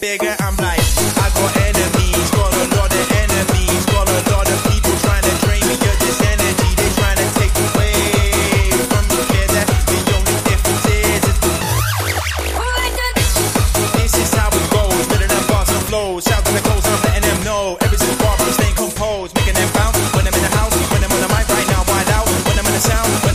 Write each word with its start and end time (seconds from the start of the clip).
bigger. 0.00 0.34
I'm 0.40 0.56
like, 0.56 0.80
I 0.80 1.28
got 1.34 1.56
enemies, 1.56 2.30
got 2.30 2.52
a 2.52 2.64
lot 2.76 2.90
of 2.90 3.06
enemies, 3.12 3.84
got 3.86 4.08
a 4.08 4.20
lot 4.32 4.46
of 4.48 4.58
people 4.70 4.94
trying 5.04 5.22
to 5.22 5.34
drain 5.44 5.62
me 5.66 5.74
of 5.74 5.96
this 6.00 6.20
energy. 6.24 6.70
They 6.74 6.90
trying 6.98 7.18
to 7.18 7.28
take 7.38 7.54
away 7.54 7.92
from 8.90 9.04
me. 9.12 9.18
Yeah, 9.34 9.46
that 9.54 9.66
the 9.68 9.98
only 10.14 10.38
difference 10.48 10.86
is 10.88 11.22
this 13.98 14.14
is 14.14 14.30
how 14.34 14.48
it 14.48 14.66
goes. 14.72 15.06
Better 15.08 15.28
than 15.28 15.44
bars 15.46 15.70
and 15.70 15.84
flows. 15.86 16.24
Shout 16.24 16.44
to 16.44 16.52
the 16.52 16.62
coast, 16.64 16.86
I'm 16.86 17.00
letting 17.04 17.26
them 17.28 17.40
know. 17.44 17.76
Every 17.80 17.98
single 17.98 18.18
bar, 18.24 18.36
I'm 18.38 18.52
staying 18.52 18.76
composed, 18.76 19.34
making 19.36 19.54
them 19.54 19.70
bounce. 19.74 19.98
When 20.16 20.26
I'm 20.26 20.34
in 20.34 20.42
the 20.42 20.54
house, 20.56 20.74
when 20.90 21.04
I'm 21.04 21.12
on 21.12 21.20
the 21.20 21.30
mic 21.34 21.46
right 21.48 21.68
now, 21.68 21.82
wide 21.86 22.10
out. 22.10 22.28
When 22.48 22.58
I'm 22.58 22.66
in 22.66 22.74
the 22.74 22.80
sound. 22.80 23.33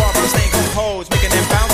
Walking, 0.00 0.28
staying 0.28 0.50
composed, 0.50 1.10
making 1.10 1.30
them 1.30 1.48
bounce. 1.50 1.65